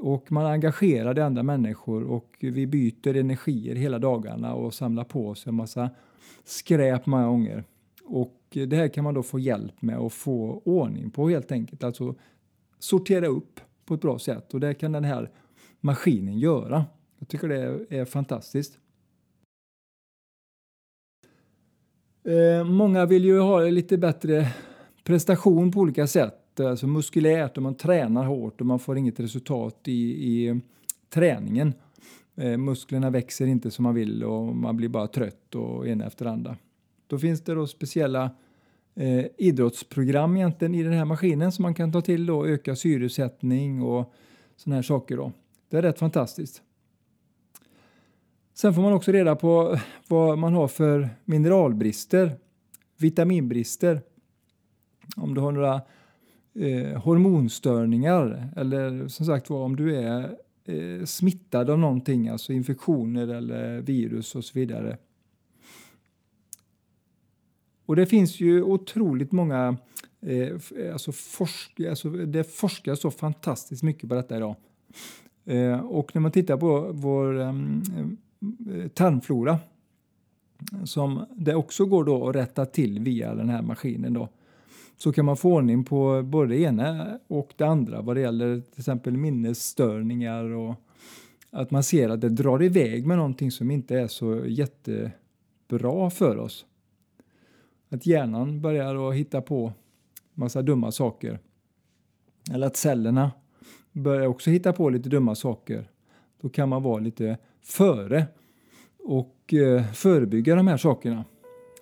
och 0.00 0.32
man 0.32 0.46
engagerar 0.46 1.14
de 1.14 1.22
andra 1.22 1.42
människor 1.42 2.02
och 2.02 2.36
vi 2.40 2.66
byter 2.66 3.16
energier 3.16 3.74
hela 3.74 3.98
dagarna 3.98 4.54
och 4.54 4.74
samlar 4.74 5.04
på 5.04 5.28
oss 5.28 5.46
en 5.46 5.54
massa 5.54 5.90
skräp 6.44 7.06
många 7.06 7.26
gånger. 7.26 7.64
Och 8.04 8.41
det 8.52 8.76
här 8.76 8.88
kan 8.88 9.04
man 9.04 9.14
då 9.14 9.22
få 9.22 9.38
hjälp 9.38 9.82
med 9.82 9.98
och 9.98 10.12
få 10.12 10.62
ordning 10.64 11.10
på 11.10 11.28
helt 11.28 11.52
enkelt. 11.52 11.84
Alltså 11.84 12.14
sortera 12.78 13.26
upp 13.26 13.60
på 13.84 13.94
ett 13.94 14.00
bra 14.00 14.18
sätt 14.18 14.54
och 14.54 14.60
det 14.60 14.74
kan 14.74 14.92
den 14.92 15.04
här 15.04 15.30
maskinen 15.80 16.38
göra. 16.38 16.84
Jag 17.18 17.28
tycker 17.28 17.48
det 17.48 17.86
är 17.98 18.04
fantastiskt. 18.04 18.78
Eh, 22.24 22.64
många 22.64 23.06
vill 23.06 23.24
ju 23.24 23.40
ha 23.40 23.60
lite 23.60 23.98
bättre 23.98 24.48
prestation 25.04 25.72
på 25.72 25.80
olika 25.80 26.06
sätt, 26.06 26.60
alltså 26.60 26.86
muskulärt 26.86 27.56
och 27.56 27.62
man 27.62 27.74
tränar 27.74 28.24
hårt 28.24 28.60
och 28.60 28.66
man 28.66 28.78
får 28.78 28.98
inget 28.98 29.20
resultat 29.20 29.80
i, 29.84 29.92
i 30.32 30.60
träningen. 31.10 31.74
Eh, 32.36 32.58
musklerna 32.58 33.10
växer 33.10 33.46
inte 33.46 33.70
som 33.70 33.82
man 33.82 33.94
vill 33.94 34.24
och 34.24 34.56
man 34.56 34.76
blir 34.76 34.88
bara 34.88 35.06
trött 35.06 35.54
och 35.54 35.88
ena 35.88 36.06
efter 36.06 36.26
andra. 36.26 36.56
Då 37.12 37.18
finns 37.18 37.40
det 37.40 37.54
då 37.54 37.66
speciella 37.66 38.30
eh, 38.94 39.24
idrottsprogram 39.38 40.36
egentligen 40.36 40.74
i 40.74 40.82
den 40.82 40.92
här 40.92 41.04
maskinen 41.04 41.52
som 41.52 41.62
man 41.62 41.74
kan 41.74 41.92
ta 41.92 42.00
till 42.00 42.30
och 42.30 42.48
öka 42.48 42.76
syresättning 42.76 43.82
och 43.82 44.12
sådana 44.56 44.76
här 44.76 44.82
saker. 44.82 45.16
Då. 45.16 45.32
Det 45.68 45.76
är 45.76 45.82
rätt 45.82 45.98
fantastiskt. 45.98 46.62
Sen 48.54 48.74
får 48.74 48.82
man 48.82 48.92
också 48.92 49.12
reda 49.12 49.36
på 49.36 49.78
vad 50.08 50.38
man 50.38 50.54
har 50.54 50.68
för 50.68 51.08
mineralbrister, 51.24 52.32
vitaminbrister. 52.98 54.00
Om 55.16 55.34
du 55.34 55.40
har 55.40 55.52
några 55.52 55.80
eh, 56.54 57.02
hormonstörningar 57.02 58.48
eller 58.56 59.08
som 59.08 59.26
sagt 59.26 59.50
var 59.50 59.64
om 59.64 59.76
du 59.76 59.96
är 59.96 60.36
eh, 60.64 61.04
smittad 61.04 61.70
av 61.70 61.78
någonting, 61.78 62.28
alltså 62.28 62.52
infektioner 62.52 63.28
eller 63.28 63.80
virus 63.80 64.34
och 64.34 64.44
så 64.44 64.58
vidare. 64.58 64.98
Och 67.86 67.96
det 67.96 68.06
finns 68.06 68.40
ju 68.40 68.62
otroligt 68.62 69.32
många, 69.32 69.76
eh, 70.20 70.38
eh, 70.38 70.92
alltså, 70.92 71.12
forsk, 71.12 71.80
alltså 71.80 72.10
det 72.10 72.44
forskas 72.44 73.00
så 73.00 73.10
fantastiskt 73.10 73.82
mycket 73.82 74.08
på 74.08 74.14
detta 74.14 74.36
idag. 74.36 74.54
Eh, 75.44 75.80
och 75.80 76.14
när 76.14 76.20
man 76.20 76.30
tittar 76.30 76.56
på 76.56 76.90
vår 76.92 77.40
ehm, 77.40 77.82
eh, 78.70 78.88
tarmflora 78.88 79.58
som 80.84 81.26
det 81.36 81.54
också 81.54 81.86
går 81.86 82.04
då 82.04 82.28
att 82.28 82.36
rätta 82.36 82.66
till 82.66 82.98
via 83.00 83.34
den 83.34 83.48
här 83.48 83.62
maskinen 83.62 84.12
då 84.12 84.28
så 84.96 85.12
kan 85.12 85.24
man 85.24 85.36
få 85.36 85.52
ordning 85.54 85.84
på 85.84 86.22
både 86.22 86.48
det 86.48 86.58
ena 86.60 87.18
och 87.26 87.54
det 87.56 87.64
andra 87.64 88.02
vad 88.02 88.16
det 88.16 88.20
gäller 88.20 88.60
till 88.60 88.80
exempel 88.80 89.16
minnesstörningar 89.16 90.44
och 90.44 90.74
att 91.50 91.70
man 91.70 91.82
ser 91.82 92.08
att 92.08 92.20
det 92.20 92.28
drar 92.28 92.62
iväg 92.62 93.06
med 93.06 93.16
någonting 93.16 93.50
som 93.50 93.70
inte 93.70 93.98
är 93.98 94.08
så 94.08 94.46
jättebra 94.46 96.10
för 96.10 96.36
oss. 96.36 96.66
Att 97.92 98.06
hjärnan 98.06 98.60
börjar 98.60 99.08
att 99.08 99.14
hitta 99.14 99.40
på 99.40 99.72
massa 100.34 100.62
dumma 100.62 100.92
saker. 100.92 101.38
Eller 102.52 102.66
att 102.66 102.76
cellerna 102.76 103.30
börjar 103.92 104.26
också 104.26 104.50
hitta 104.50 104.72
på 104.72 104.90
lite 104.90 105.08
dumma 105.08 105.34
saker. 105.34 105.90
Då 106.40 106.48
kan 106.48 106.68
man 106.68 106.82
vara 106.82 106.98
lite 106.98 107.38
före 107.62 108.26
och 109.04 109.54
eh, 109.54 109.84
förebygga 109.92 110.54
de 110.54 110.66
här 110.66 110.76
sakerna. 110.76 111.24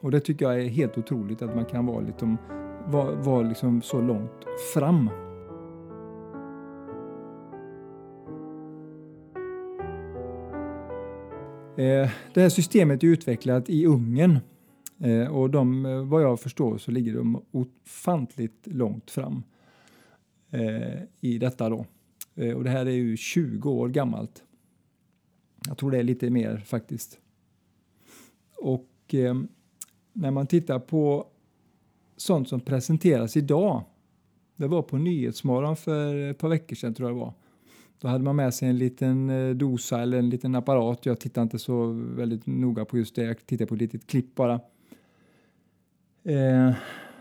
Och 0.01 0.11
det 0.11 0.21
tycker 0.21 0.45
jag 0.45 0.63
är 0.63 0.69
helt 0.69 0.99
otroligt 0.99 1.43
att 1.43 1.55
man 1.55 1.65
kan 1.65 1.87
vara, 1.87 2.01
lite, 2.01 2.37
vara, 2.87 3.15
vara 3.15 3.49
liksom 3.49 3.83
så 3.83 4.01
långt 4.01 4.45
fram. 4.75 5.11
Eh, 11.77 12.11
det 12.35 12.41
här 12.41 12.49
systemet 12.49 13.03
är 13.03 13.07
utvecklat 13.07 13.69
i 13.69 13.87
Ungern 13.87 14.39
eh, 15.01 15.27
och 15.27 15.51
de, 15.51 15.87
eh, 15.87 16.05
vad 16.05 16.23
jag 16.23 16.41
förstår 16.41 16.79
så 16.79 16.91
ligger 16.91 17.15
de 17.15 17.43
ofantligt 17.51 18.67
långt 18.67 19.11
fram 19.11 19.43
eh, 20.51 21.03
i 21.21 21.39
detta 21.39 21.69
då. 21.69 21.87
Eh, 22.35 22.57
och 22.57 22.65
det 22.65 22.71
här 22.71 22.87
är 22.87 22.91
ju 22.91 23.17
20 23.17 23.71
år 23.71 23.89
gammalt. 23.89 24.43
Jag 25.69 25.79
tror 25.79 25.91
det 25.91 25.99
är 25.99 26.03
lite 26.03 26.31
mer 26.31 26.57
faktiskt. 26.57 27.19
Och 28.57 29.15
eh, 29.15 29.35
när 30.13 30.31
man 30.31 30.47
tittar 30.47 30.79
på 30.79 31.27
sånt 32.17 32.49
som 32.49 32.61
presenteras 32.61 33.37
idag. 33.37 33.85
Det 34.57 34.67
var 34.67 34.83
på 34.83 34.99
Nyhetsmorgon 34.99 35.77
för 35.77 36.31
ett 36.31 36.39
par 36.39 36.49
veckor 36.49 36.77
sedan 36.77 36.95
tror 36.95 37.09
jag 37.09 37.17
det 37.17 37.21
var. 37.21 37.35
Då 37.99 38.09
hade 38.09 38.25
man 38.25 38.37
med 38.37 38.55
sig 38.55 38.69
en 38.69 38.79
liten 38.79 39.31
dosa 39.59 40.03
eller 40.03 40.19
en 40.19 40.31
liten 40.31 40.55
apparat. 40.55 41.07
Jag 41.07 41.21
tittar 41.21 41.43
inte 41.43 41.59
så 41.59 41.87
väldigt 41.93 42.47
noga 42.47 42.85
på 42.85 42.99
just 42.99 43.15
det. 43.15 43.23
Jag 43.23 43.47
tittar 43.47 43.67
på 43.67 43.75
ett 43.75 43.81
litet 43.81 44.07
klipp 44.07 44.35
bara. 44.35 44.61
Eh, 46.31 46.75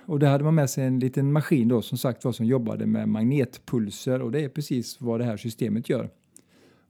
och 0.05 0.19
där 0.19 0.29
hade 0.29 0.43
man 0.43 0.55
med 0.55 0.69
sig 0.69 0.85
en 0.85 0.99
liten 0.99 1.31
maskin 1.31 1.67
då 1.67 1.81
som 1.81 1.97
sagt 1.97 2.25
var 2.25 2.31
som 2.31 2.45
jobbade 2.45 2.85
med 2.85 3.09
magnetpulser 3.09 4.21
och 4.21 4.31
det 4.31 4.43
är 4.43 4.49
precis 4.49 5.01
vad 5.01 5.19
det 5.19 5.23
här 5.23 5.37
systemet 5.37 5.89
gör. 5.89 6.09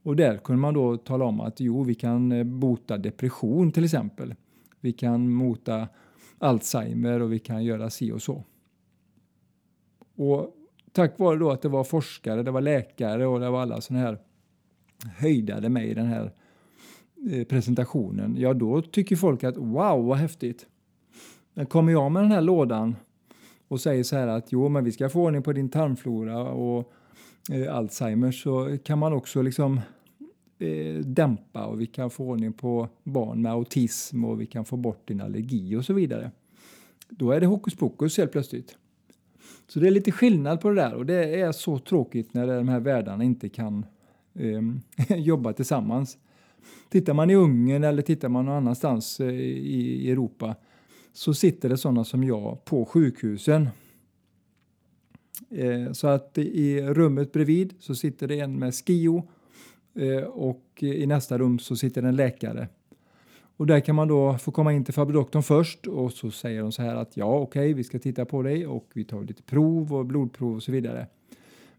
Och 0.04 0.16
där 0.16 0.38
kunde 0.38 0.62
man 0.62 0.74
då 0.74 0.98
tala 0.98 1.26
om 1.26 1.42
att 1.42 1.60
jo, 1.60 1.84
vi 1.84 1.96
kan 1.96 2.32
eh, 2.32 2.44
bota 2.44 2.98
depression 2.98 3.72
till 3.72 3.84
exempel. 3.84 4.36
Vi 4.80 4.92
kan 4.92 5.30
mota 5.30 5.88
Alzheimer 6.38 7.22
och 7.22 7.34
vi 7.34 7.40
kan 7.40 7.64
göra 7.64 7.90
si 7.90 8.12
och 8.12 8.22
så. 8.22 8.44
Och 10.16 10.56
tack 10.92 11.20
vare 11.20 11.40
då 11.40 11.52
att 11.52 11.62
det 11.62 11.70
var 11.70 11.84
forskare, 11.84 12.44
det 12.44 12.52
var 12.52 12.62
läkare 12.62 13.28
och 13.28 13.40
det 13.40 13.50
var 13.50 13.62
alla 13.62 13.82
sådana 13.82 14.06
här 14.06 14.18
höjdade 15.18 15.70
mig 15.70 15.90
i 15.90 15.94
den 15.94 16.08
här 16.08 16.34
eh, 17.32 17.44
presentationen, 17.44 18.36
ja 18.38 18.54
då 18.54 18.82
tycker 18.82 19.16
folk 19.16 19.44
att 19.44 19.58
wow 19.58 20.06
vad 20.06 20.18
häftigt. 20.18 20.68
Men 21.60 21.66
kommer 21.66 21.92
jag 21.92 22.12
med 22.12 22.24
den 22.24 22.32
här 22.32 22.42
lådan 22.42 22.96
och 23.68 23.82
säger 23.82 24.04
så 24.04 24.16
här 24.16 24.28
att 24.28 24.52
jo 24.52 24.70
men 24.70 24.84
vi 24.84 24.92
ska 24.92 25.10
få 25.10 25.24
ordning 25.24 25.44
på 25.44 25.54
din 25.54 25.70
tarmflora 25.70 26.44
och 26.44 26.94
eh, 27.52 27.76
Alzheimer 27.76 28.32
så 28.32 28.78
kan 28.84 29.00
man 29.00 29.14
också 29.14 29.42
liksom 29.42 29.80
eh, 30.60 30.96
dämpa 30.96 31.66
och 31.66 31.82
vi 31.82 31.86
kan 31.86 32.10
få 32.10 32.24
ordning 32.24 32.54
på 32.54 32.88
barn 33.04 33.42
med 33.42 33.52
autism 33.52 34.26
och 34.26 34.42
vi 34.42 34.46
kan 34.46 34.66
få 34.66 34.78
bort 34.78 35.08
din 35.08 35.22
allergi 35.22 35.76
och 35.76 35.86
så 35.86 35.94
vidare. 35.94 36.32
Då 37.10 37.32
är 37.32 37.40
det 37.40 37.46
hokus 37.46 37.76
pokus 37.76 38.18
helt 38.18 38.32
plötsligt. 38.32 38.78
Så 39.68 39.80
det 39.80 39.88
är 39.88 39.92
lite 39.92 40.12
skillnad 40.12 40.62
på 40.62 40.70
det 40.70 40.76
där 40.76 40.94
och 40.94 41.06
det 41.06 41.42
är 41.42 41.52
så 41.52 41.80
tråkigt 41.80 42.34
när 42.34 42.48
de 42.48 42.70
här 42.70 42.80
världarna 42.80 43.24
inte 43.24 43.50
kan 43.50 43.86
eh, 44.34 45.18
jobba 45.18 45.54
tillsammans. 45.54 46.18
Tittar 46.90 47.14
man 47.14 47.30
i 47.30 47.36
Ungern 47.36 47.84
eller 47.84 48.02
tittar 48.02 48.30
man 48.30 48.46
någon 48.46 48.56
annanstans 48.56 49.20
eh, 49.20 49.30
i 49.30 50.12
Europa 50.12 50.56
så 51.20 51.34
sitter 51.34 51.70
det 51.70 51.78
sådana 51.78 52.04
som 52.04 52.24
jag 52.24 52.66
på 52.66 52.86
sjukhusen 52.86 53.70
eh, 55.50 55.92
så 55.92 56.08
att 56.08 56.38
i 56.38 56.82
rummet 56.82 57.32
bredvid 57.32 57.74
så 57.80 57.96
sitter 57.96 58.28
det 58.28 58.40
en 58.40 58.60
med 58.60 58.76
skio 58.76 59.28
eh, 59.96 60.24
och 60.24 60.64
i 60.80 61.06
nästa 61.06 61.38
rum 61.38 61.60
så 61.60 61.76
sitter 61.76 62.04
en 62.04 62.16
läkare. 62.16 62.68
Och 63.58 63.68
där 63.68 63.80
kan 63.80 63.96
man 63.96 64.08
då 64.08 64.38
få 64.38 64.52
komma 64.52 64.74
in 64.74 64.86
till 64.86 64.94
fabridoktorn 64.94 65.44
först 65.44 65.88
och 65.88 66.12
så 66.14 66.32
säger 66.32 66.62
de 66.62 66.72
så 66.72 66.82
här 66.82 66.96
att 66.96 67.18
ja 67.18 67.36
okej 67.36 67.62
okay, 67.62 67.74
vi 67.74 67.84
ska 67.84 68.00
titta 68.00 68.26
på 68.26 68.42
dig 68.42 68.68
och 68.68 68.92
vi 68.94 69.04
tar 69.04 69.24
lite 69.24 69.44
prov 69.44 69.94
och 69.94 70.06
blodprov 70.06 70.56
och 70.56 70.64
så 70.64 70.72
vidare. 70.72 71.08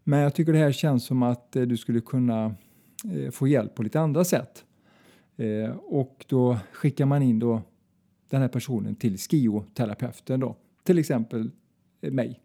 Men 0.03 0.19
jag 0.19 0.35
tycker 0.35 0.53
det 0.53 0.59
här 0.59 0.71
känns 0.71 1.05
som 1.05 1.23
att 1.23 1.55
eh, 1.55 1.63
du 1.63 1.77
skulle 1.77 2.01
kunna 2.01 2.55
få 3.31 3.47
hjälp 3.47 3.75
på 3.75 3.83
lite 3.83 3.99
andra 3.99 4.23
sätt. 4.23 4.65
Och 5.81 6.25
då 6.27 6.57
skickar 6.73 7.05
man 7.05 7.21
in 7.21 7.39
då 7.39 7.61
den 8.31 8.41
här 8.41 8.47
personen 8.47 8.95
till 8.95 9.17
skioterapeuten 9.17 10.39
då, 10.39 10.55
till 10.83 10.99
exempel 10.99 11.51
eh, 12.01 12.11
mig. 12.11 12.39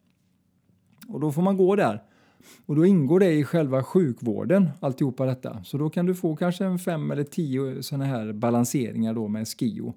Och 1.09 1.21
då 1.21 1.33
får 1.33 1.43
man 1.43 1.57
gå 1.57 1.77
där. 1.77 2.03
Och 2.67 2.77
då 2.77 2.87
ingår 2.87 3.21
det 3.21 3.33
i 3.33 3.45
själva 3.45 3.83
sjukvården, 3.83 4.69
alltihopa 4.81 5.27
detta. 5.27 5.65
Så 5.65 5.79
då 5.79 5.91
kan 5.91 6.07
du 6.07 6.15
få 6.15 6.37
kanske 6.37 6.65
en 6.65 6.79
fem 6.79 7.11
eller 7.11 7.25
tio 7.25 7.83
sådana 7.83 8.05
här 8.05 8.33
balanseringar 8.33 9.15
då 9.15 9.29
med 9.29 9.49
skio. 9.49 9.95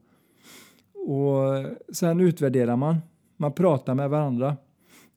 Och 0.94 1.66
sen 1.94 2.20
utvärderar 2.20 2.76
man. 2.76 2.98
Man 3.38 3.54
pratar 3.54 3.96
med 3.96 4.10
varandra. 4.10 4.58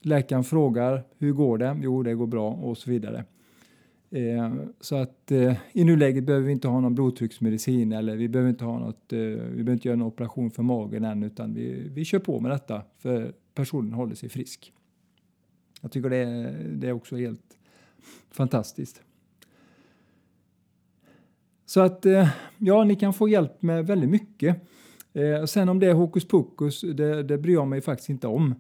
Läkaren 0.03 0.45
frågar 0.45 1.03
hur 1.19 1.33
går 1.33 1.59
det? 1.59 1.79
Jo, 1.83 2.03
det 2.03 2.15
går 2.15 2.27
bra 2.27 2.51
och 2.51 2.79
så 2.79 2.91
vidare. 2.91 3.25
Eh, 4.13 4.55
så 4.81 4.97
att 4.97 5.31
eh, 5.31 5.55
i 5.73 5.85
nuläget 5.85 6.25
behöver 6.25 6.47
vi 6.47 6.53
inte 6.53 6.69
ha 6.69 6.81
någon 6.81 6.95
blodtrycksmedicin 6.95 7.93
eller 7.93 8.17
vi 8.17 8.29
behöver 8.29 8.51
inte 8.51 8.65
ha 8.65 8.79
något, 8.79 9.13
eh, 9.13 9.19
vi 9.19 9.37
behöver 9.49 9.73
inte 9.73 9.89
göra 9.89 9.97
någon 9.97 10.09
operation 10.09 10.51
för 10.51 10.63
magen 10.63 11.05
än 11.05 11.23
utan 11.23 11.55
vi, 11.55 11.89
vi 11.89 12.05
kör 12.05 12.19
på 12.19 12.41
med 12.41 12.51
detta 12.51 12.83
för 12.99 13.35
personen 13.55 13.93
håller 13.93 14.15
sig 14.15 14.29
frisk. 14.29 14.73
Jag 15.81 15.93
tycker 15.93 16.11
det 16.11 16.17
är, 16.17 16.69
det 16.73 16.89
är 16.89 16.93
också 16.93 17.17
helt 17.17 17.59
fantastiskt. 18.31 19.03
Så 21.67 21.81
att 21.81 22.07
eh, 22.07 22.29
ja, 22.59 22.85
ni 22.85 22.97
kan 22.97 23.13
få 23.13 23.29
hjälp 23.29 23.63
med 23.63 23.87
väldigt 23.87 24.11
mycket. 24.11 24.57
Eh, 25.13 25.45
sen 25.45 25.69
om 25.69 25.79
det 25.79 25.87
är 25.87 25.95
hokus 25.95 26.29
pokus, 26.29 26.81
det, 26.81 27.23
det 27.23 27.39
bryr 27.39 27.55
jag 27.55 27.69
mig 27.69 27.81
faktiskt 27.81 28.09
inte 28.09 28.27
om. 28.27 28.55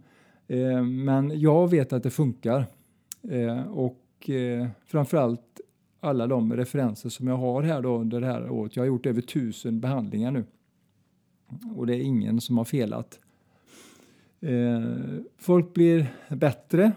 Eh, 0.46 0.82
men 0.82 1.40
jag 1.40 1.70
vet 1.70 1.92
att 1.92 2.02
det 2.02 2.10
funkar. 2.10 2.66
Och 3.70 3.98
och 4.22 4.30
eh, 4.30 4.68
framförallt 4.84 5.60
alla 6.00 6.26
de 6.26 6.56
referenser 6.56 7.08
som 7.08 7.28
jag 7.28 7.36
har 7.36 7.62
här 7.62 7.82
då 7.82 7.98
under 7.98 8.20
det 8.20 8.26
här 8.26 8.50
året. 8.50 8.76
Jag 8.76 8.82
har 8.82 8.86
gjort 8.86 9.06
över 9.06 9.20
tusen 9.20 9.80
behandlingar 9.80 10.30
nu. 10.30 10.44
Och 11.76 11.86
det 11.86 11.96
är 11.96 12.00
ingen 12.00 12.40
som 12.40 12.58
har 12.58 12.64
felat. 12.64 13.20
Eh, 14.40 14.82
folk 15.38 15.74
blir 15.74 16.14
bättre 16.28 16.92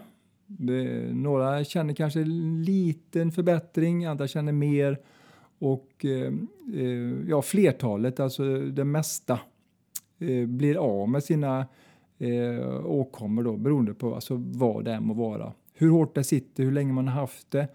några 1.12 1.64
känner 1.64 1.94
kanske 1.94 2.20
en 2.20 2.62
liten 2.62 3.32
förbättring, 3.32 4.04
andra 4.04 4.28
känner 4.28 4.52
mer. 4.52 4.98
Och 5.58 6.04
eh, 6.04 6.32
eh, 6.74 7.28
ja, 7.28 7.42
flertalet, 7.42 8.20
alltså 8.20 8.58
det 8.60 8.84
mesta, 8.84 9.40
eh, 10.18 10.46
blir 10.46 10.76
av 10.76 11.08
med 11.08 11.24
sina 11.24 11.66
eh, 12.18 12.86
åkommor 12.86 13.42
då, 13.42 13.56
beroende 13.56 13.94
på 13.94 14.14
alltså, 14.14 14.42
vad 14.44 14.84
det 14.84 14.92
än 14.92 15.04
må 15.04 15.14
vara. 15.14 15.52
Hur 15.78 15.90
hårt 15.90 16.14
det 16.14 16.24
sitter, 16.24 16.64
hur 16.64 16.72
länge 16.72 16.92
man 16.92 17.08
har 17.08 17.20
haft 17.20 17.50
det. 17.50 17.68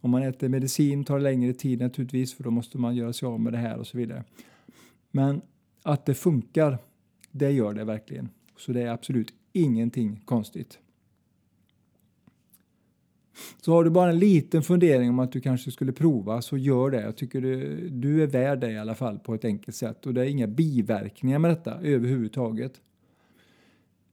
Om 0.00 0.10
man 0.10 0.22
äter 0.22 0.48
medicin 0.48 1.04
tar 1.04 1.16
det 1.16 1.22
längre 1.22 1.52
tid 1.52 1.80
naturligtvis 1.80 2.34
för 2.34 2.44
då 2.44 2.50
måste 2.50 2.78
man 2.78 2.96
göra 2.96 3.12
sig 3.12 3.26
av 3.26 3.40
med 3.40 3.52
det 3.52 3.58
här 3.58 3.78
och 3.78 3.86
så 3.86 3.98
vidare. 3.98 4.24
Men 5.10 5.40
att 5.82 6.06
det 6.06 6.14
funkar, 6.14 6.78
det 7.30 7.50
gör 7.50 7.74
det 7.74 7.84
verkligen. 7.84 8.28
Så 8.56 8.72
det 8.72 8.82
är 8.82 8.88
absolut 8.88 9.34
ingenting 9.52 10.20
konstigt. 10.24 10.78
Så 13.60 13.72
har 13.72 13.84
du 13.84 13.90
bara 13.90 14.10
en 14.10 14.18
liten 14.18 14.62
fundering 14.62 15.10
om 15.10 15.18
att 15.18 15.32
du 15.32 15.40
kanske 15.40 15.70
skulle 15.70 15.92
prova 15.92 16.42
så 16.42 16.56
gör 16.56 16.90
det. 16.90 17.00
Jag 17.00 17.16
tycker 17.16 17.40
du, 17.40 17.88
du 17.88 18.22
är 18.22 18.26
värd 18.26 18.60
det 18.60 18.70
i 18.70 18.78
alla 18.78 18.94
fall 18.94 19.18
på 19.18 19.34
ett 19.34 19.44
enkelt 19.44 19.76
sätt 19.76 20.06
och 20.06 20.14
det 20.14 20.20
är 20.20 20.26
inga 20.26 20.46
biverkningar 20.46 21.38
med 21.38 21.50
detta 21.50 21.80
överhuvudtaget. 21.80 22.80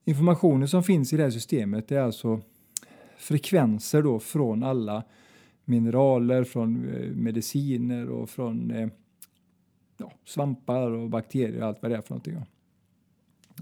Informationen 0.04 0.68
som 0.68 0.82
finns 0.82 1.12
i 1.12 1.16
det 1.16 1.22
här 1.22 1.30
systemet 1.30 1.92
är 1.92 2.00
alltså 2.00 2.40
frekvenser 3.18 4.02
då 4.02 4.18
från 4.18 4.62
alla 4.62 5.02
mineraler, 5.64 6.44
från 6.44 6.88
eh, 6.88 7.10
mediciner 7.10 8.08
och 8.08 8.30
från 8.30 8.70
eh, 8.70 8.88
ja, 9.96 10.12
svampar 10.24 10.90
och 10.90 11.10
bakterier 11.10 11.60
och 11.60 11.66
allt 11.66 11.82
vad 11.82 11.90
det 11.90 11.96
är 11.96 12.00
för 12.00 12.10
någonting. 12.10 12.36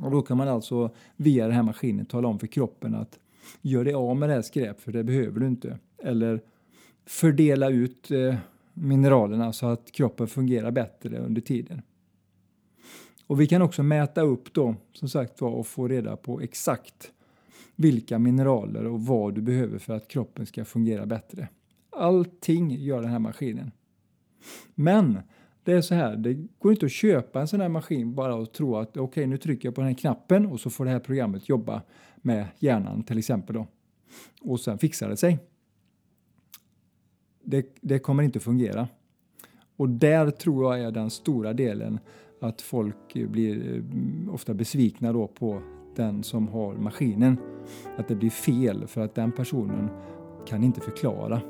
Och 0.00 0.10
då 0.10 0.22
kan 0.22 0.36
man 0.36 0.48
alltså 0.48 0.90
via 1.16 1.46
den 1.46 1.56
här 1.56 1.62
maskinen 1.62 2.06
tala 2.06 2.28
om 2.28 2.38
för 2.38 2.46
kroppen 2.46 2.94
att 2.94 3.18
gör 3.62 3.84
dig 3.84 3.94
av 3.94 4.16
med 4.16 4.28
det 4.28 4.34
här 4.34 4.42
skräp 4.42 4.80
för 4.80 4.92
det 4.92 5.04
behöver 5.04 5.40
du 5.40 5.46
inte. 5.46 5.78
Eller 6.02 6.40
fördela 7.06 7.70
ut 7.70 8.10
eh, 8.10 8.34
mineralerna 8.74 9.52
så 9.52 9.66
att 9.66 9.92
kroppen 9.92 10.26
fungerar 10.26 10.70
bättre 10.70 11.18
under 11.18 11.40
tiden. 11.40 11.82
Och 13.26 13.40
vi 13.40 13.46
kan 13.46 13.62
också 13.62 13.82
mäta 13.82 14.22
upp 14.22 14.54
då, 14.54 14.74
som 14.92 15.08
sagt 15.08 15.40
var, 15.40 15.50
och 15.50 15.66
få 15.66 15.88
reda 15.88 16.16
på 16.16 16.40
exakt 16.40 17.12
vilka 17.76 18.18
mineraler 18.18 18.86
och 18.86 19.00
vad 19.00 19.34
du 19.34 19.42
behöver 19.42 19.78
för 19.78 19.94
att 19.94 20.08
kroppen 20.08 20.46
ska 20.46 20.64
fungera 20.64 21.06
bättre. 21.06 21.48
Allting 21.90 22.70
gör 22.70 23.02
den 23.02 23.10
här 23.10 23.18
maskinen. 23.18 23.70
Men 24.74 25.18
det 25.64 25.72
är 25.72 25.80
så 25.80 25.94
här, 25.94 26.16
det 26.16 26.34
går 26.58 26.72
inte 26.72 26.86
att 26.86 26.92
köpa 26.92 27.40
en 27.40 27.48
sån 27.48 27.60
här 27.60 27.68
maskin 27.68 28.14
bara 28.14 28.34
och 28.34 28.52
tro 28.52 28.76
att 28.76 28.88
okej, 28.88 29.02
okay, 29.02 29.26
nu 29.26 29.36
trycker 29.36 29.68
jag 29.68 29.74
på 29.74 29.80
den 29.80 29.88
här 29.88 29.96
knappen 29.96 30.46
och 30.46 30.60
så 30.60 30.70
får 30.70 30.84
det 30.84 30.90
här 30.90 31.00
programmet 31.00 31.48
jobba 31.48 31.82
med 32.16 32.46
hjärnan 32.58 33.02
till 33.02 33.18
exempel 33.18 33.54
då. 33.54 33.66
Och 34.40 34.60
sen 34.60 34.78
fixar 34.78 35.08
det 35.08 35.16
sig. 35.16 35.38
Det, 37.44 37.66
det 37.80 37.98
kommer 37.98 38.22
inte 38.22 38.40
fungera. 38.40 38.88
Och 39.76 39.88
där 39.88 40.30
tror 40.30 40.74
jag 40.74 40.84
är 40.84 40.90
den 40.90 41.10
stora 41.10 41.52
delen 41.52 41.98
att 42.40 42.62
folk 42.62 43.14
blir 43.14 43.76
eh, 43.76 44.34
ofta 44.34 44.54
besvikna 44.54 45.12
då 45.12 45.26
på 45.26 45.62
den 45.96 46.22
som 46.22 46.48
har 46.48 46.74
maskinen. 46.74 47.36
Att 47.96 48.08
det 48.08 48.14
blir 48.14 48.30
fel 48.30 48.86
för 48.86 49.00
att 49.00 49.14
den 49.14 49.32
personen 49.32 49.88
kan 50.46 50.64
inte 50.64 50.80
förklara 50.80 51.40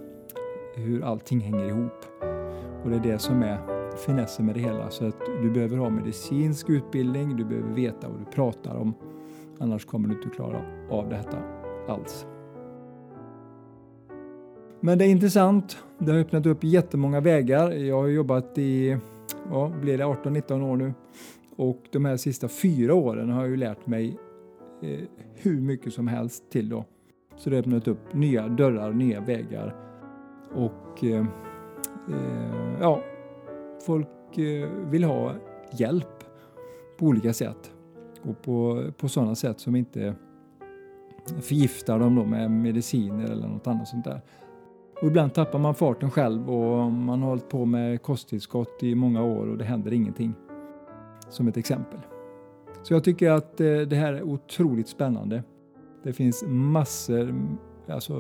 hur 0.75 1.05
allting 1.05 1.41
hänger 1.41 1.65
ihop. 1.65 2.05
Och 2.85 2.91
det 2.91 2.97
är 2.97 3.13
det 3.13 3.19
som 3.19 3.43
är 3.43 3.59
finessen 3.97 4.47
med 4.47 4.55
det 4.55 4.61
hela. 4.61 4.91
Så 4.91 5.07
att 5.07 5.21
du 5.43 5.51
behöver 5.51 5.77
ha 5.77 5.91
medicinsk 5.91 6.71
utbildning, 6.71 7.37
du 7.37 7.45
behöver 7.45 7.73
veta 7.73 8.09
vad 8.09 8.19
du 8.19 8.25
pratar 8.25 8.75
om. 8.77 8.95
Annars 9.59 9.85
kommer 9.85 10.09
du 10.09 10.15
inte 10.15 10.29
klara 10.29 10.63
av 10.91 11.09
detta 11.09 11.39
alls. 11.89 12.27
Men 14.81 14.99
det 14.99 15.05
är 15.05 15.09
intressant. 15.09 15.79
Det 15.99 16.13
har 16.13 16.19
öppnat 16.19 16.47
upp 16.47 16.65
jättemånga 16.65 17.21
vägar. 17.21 17.71
Jag 17.71 17.97
har 17.97 18.09
jobbat 18.09 18.59
i, 18.59 18.99
ja, 19.51 19.73
blir 19.81 19.99
det 19.99 20.05
18-19 20.05 20.63
år 20.63 20.77
nu. 20.77 20.95
Och 21.57 21.83
de 21.91 22.05
här 22.05 22.17
sista 22.17 22.49
fyra 22.49 22.95
åren 22.95 23.31
har 23.31 23.41
jag 23.41 23.51
ju 23.51 23.57
lärt 23.57 23.87
mig 23.87 24.19
eh, 24.85 25.01
hur 25.35 25.61
mycket 25.61 25.93
som 25.93 26.09
helst 26.09 26.51
till 26.51 26.69
då. 26.69 26.85
Så 27.37 27.51
det 27.51 27.57
har 27.57 27.61
öppnat 27.61 27.89
upp 27.89 28.15
nya 28.15 28.49
dörrar, 28.49 28.93
nya 28.93 29.21
vägar. 29.21 29.75
Och 30.55 31.05
eh, 31.05 31.27
eh, 32.09 32.81
ja, 32.81 33.03
folk 33.87 34.39
eh, 34.39 34.69
vill 34.69 35.05
ha 35.05 35.35
hjälp 35.73 36.25
på 36.99 37.07
olika 37.07 37.33
sätt. 37.33 37.73
Och 38.23 38.43
på, 38.43 38.85
på 38.99 39.09
sådana 39.09 39.35
sätt 39.35 39.61
som 39.61 39.77
inte 39.77 40.15
förgiftar 41.41 41.99
dem 41.99 42.15
då 42.15 42.25
med 42.25 42.51
mediciner 42.51 43.25
eller 43.25 43.49
något 43.49 43.67
annat 43.67 43.89
sånt 43.89 44.05
där. 44.05 44.21
Och 45.03 45.09
ibland 45.09 45.35
tappar 45.35 45.59
man 45.59 45.75
farten 45.75 46.11
själv 46.11 46.51
och 46.51 46.93
man 46.93 47.23
har 47.23 47.29
hållit 47.29 47.49
på 47.49 47.65
med 47.65 48.03
kosttillskott 48.03 48.83
i 48.83 48.95
många 48.95 49.23
år 49.23 49.47
och 49.47 49.59
det 49.59 49.65
händer 49.65 49.93
ingenting. 49.93 50.35
Som 51.29 51.49
ett 51.49 51.57
exempel. 51.57 52.01
Så 52.85 52.95
jag 52.95 53.05
tycker 53.05 53.31
att 53.31 53.61
eh, 53.61 53.81
det 53.81 53.97
här 53.97 54.13
är 54.13 54.23
otroligt 54.23 54.89
spännande. 54.89 55.43
Det 56.03 56.13
finns 56.13 56.45
massor, 56.47 57.57
alltså 57.89 58.15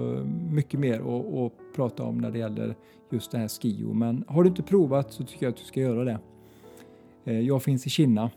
mycket 0.50 0.80
mer 0.80 1.00
att, 1.00 1.34
att 1.34 1.74
prata 1.76 2.02
om 2.02 2.18
när 2.18 2.30
det 2.30 2.38
gäller 2.38 2.76
just 3.10 3.30
det 3.30 3.38
här 3.38 3.48
Skio. 3.48 3.92
Men 3.92 4.24
har 4.28 4.42
du 4.42 4.48
inte 4.48 4.62
provat 4.62 5.12
så 5.12 5.24
tycker 5.24 5.46
jag 5.46 5.50
att 5.50 5.56
du 5.56 5.64
ska 5.64 5.80
göra 5.80 6.04
det. 6.04 6.18
Eh, 7.24 7.40
jag 7.40 7.62
finns 7.62 7.86
i 7.86 7.90
Kina 7.90 8.30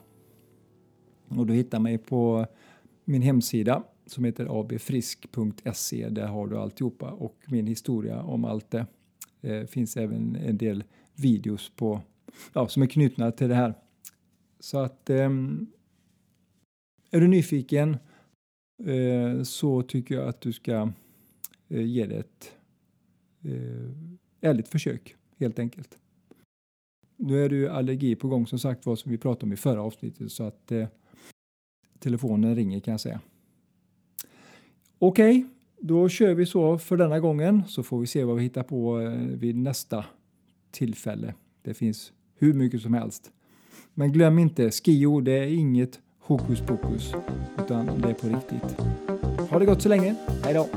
och 1.27 1.47
du 1.47 1.53
hittar 1.53 1.79
mig 1.79 1.97
på 1.97 2.45
min 3.05 3.21
hemsida 3.21 3.83
som 4.05 4.23
heter 4.23 4.59
abfrisk.se. 4.59 6.09
Där 6.09 6.27
har 6.27 6.47
du 6.47 6.57
alltihopa 6.57 7.11
och 7.11 7.37
min 7.47 7.67
historia 7.67 8.21
om 8.21 8.45
allt 8.45 8.71
det. 8.71 8.85
Det 9.41 9.71
finns 9.71 9.97
även 9.97 10.35
en 10.35 10.57
del 10.57 10.83
videos 11.15 11.71
på, 11.75 12.01
ja, 12.53 12.67
som 12.67 12.83
är 12.83 12.87
knutna 12.87 13.31
till 13.31 13.49
det 13.49 13.55
här. 13.55 13.73
Så 14.59 14.79
att 14.79 15.09
ehm, 15.09 15.67
är 17.11 17.21
du 17.21 17.27
nyfiken 17.27 17.97
eh, 18.85 19.43
så 19.43 19.81
tycker 19.81 20.15
jag 20.15 20.27
att 20.27 20.41
du 20.41 20.53
ska 20.53 20.91
eh, 21.67 21.85
ge 21.85 22.05
det 22.05 22.15
ett 22.15 22.51
eh, 23.43 24.49
ärligt 24.49 24.67
försök 24.67 25.15
helt 25.37 25.59
enkelt. 25.59 25.97
Nu 27.15 27.45
är 27.45 27.49
det 27.49 27.55
ju 27.55 27.69
allergi 27.69 28.15
på 28.15 28.27
gång 28.27 28.47
som 28.47 28.59
sagt 28.59 28.85
var 28.85 28.95
som 28.95 29.11
vi 29.11 29.17
pratade 29.17 29.45
om 29.45 29.53
i 29.53 29.57
förra 29.57 29.81
avsnittet 29.81 30.31
så 30.31 30.43
att 30.43 30.71
telefonen 31.99 32.55
ringer 32.55 32.79
kan 32.79 32.91
jag 32.91 33.01
säga. 33.01 33.21
Okej, 34.99 35.37
okay, 35.39 35.49
då 35.79 36.09
kör 36.09 36.33
vi 36.33 36.45
så 36.45 36.77
för 36.77 36.97
denna 36.97 37.19
gången 37.19 37.63
så 37.67 37.83
får 37.83 37.99
vi 37.99 38.07
se 38.07 38.23
vad 38.23 38.35
vi 38.35 38.43
hittar 38.43 38.63
på 38.63 39.01
eh, 39.01 39.11
vid 39.19 39.55
nästa 39.55 40.05
tillfälle. 40.71 41.33
Det 41.61 41.73
finns 41.73 42.13
hur 42.35 42.53
mycket 42.53 42.81
som 42.81 42.93
helst. 42.93 43.31
Men 43.93 44.11
glöm 44.11 44.39
inte, 44.39 44.71
Skio 44.71 45.21
det 45.21 45.31
är 45.31 45.47
inget 45.47 45.99
hokus 46.27 46.61
pokus 46.61 47.13
utan 47.59 48.01
det 48.01 48.09
är 48.09 48.13
på 48.13 48.27
riktigt. 48.27 48.77
Ha 49.49 49.59
det 49.59 49.65
gott 49.65 49.81
så 49.81 49.89
länge. 49.89 50.15
Hej 50.43 50.53
då! 50.53 50.67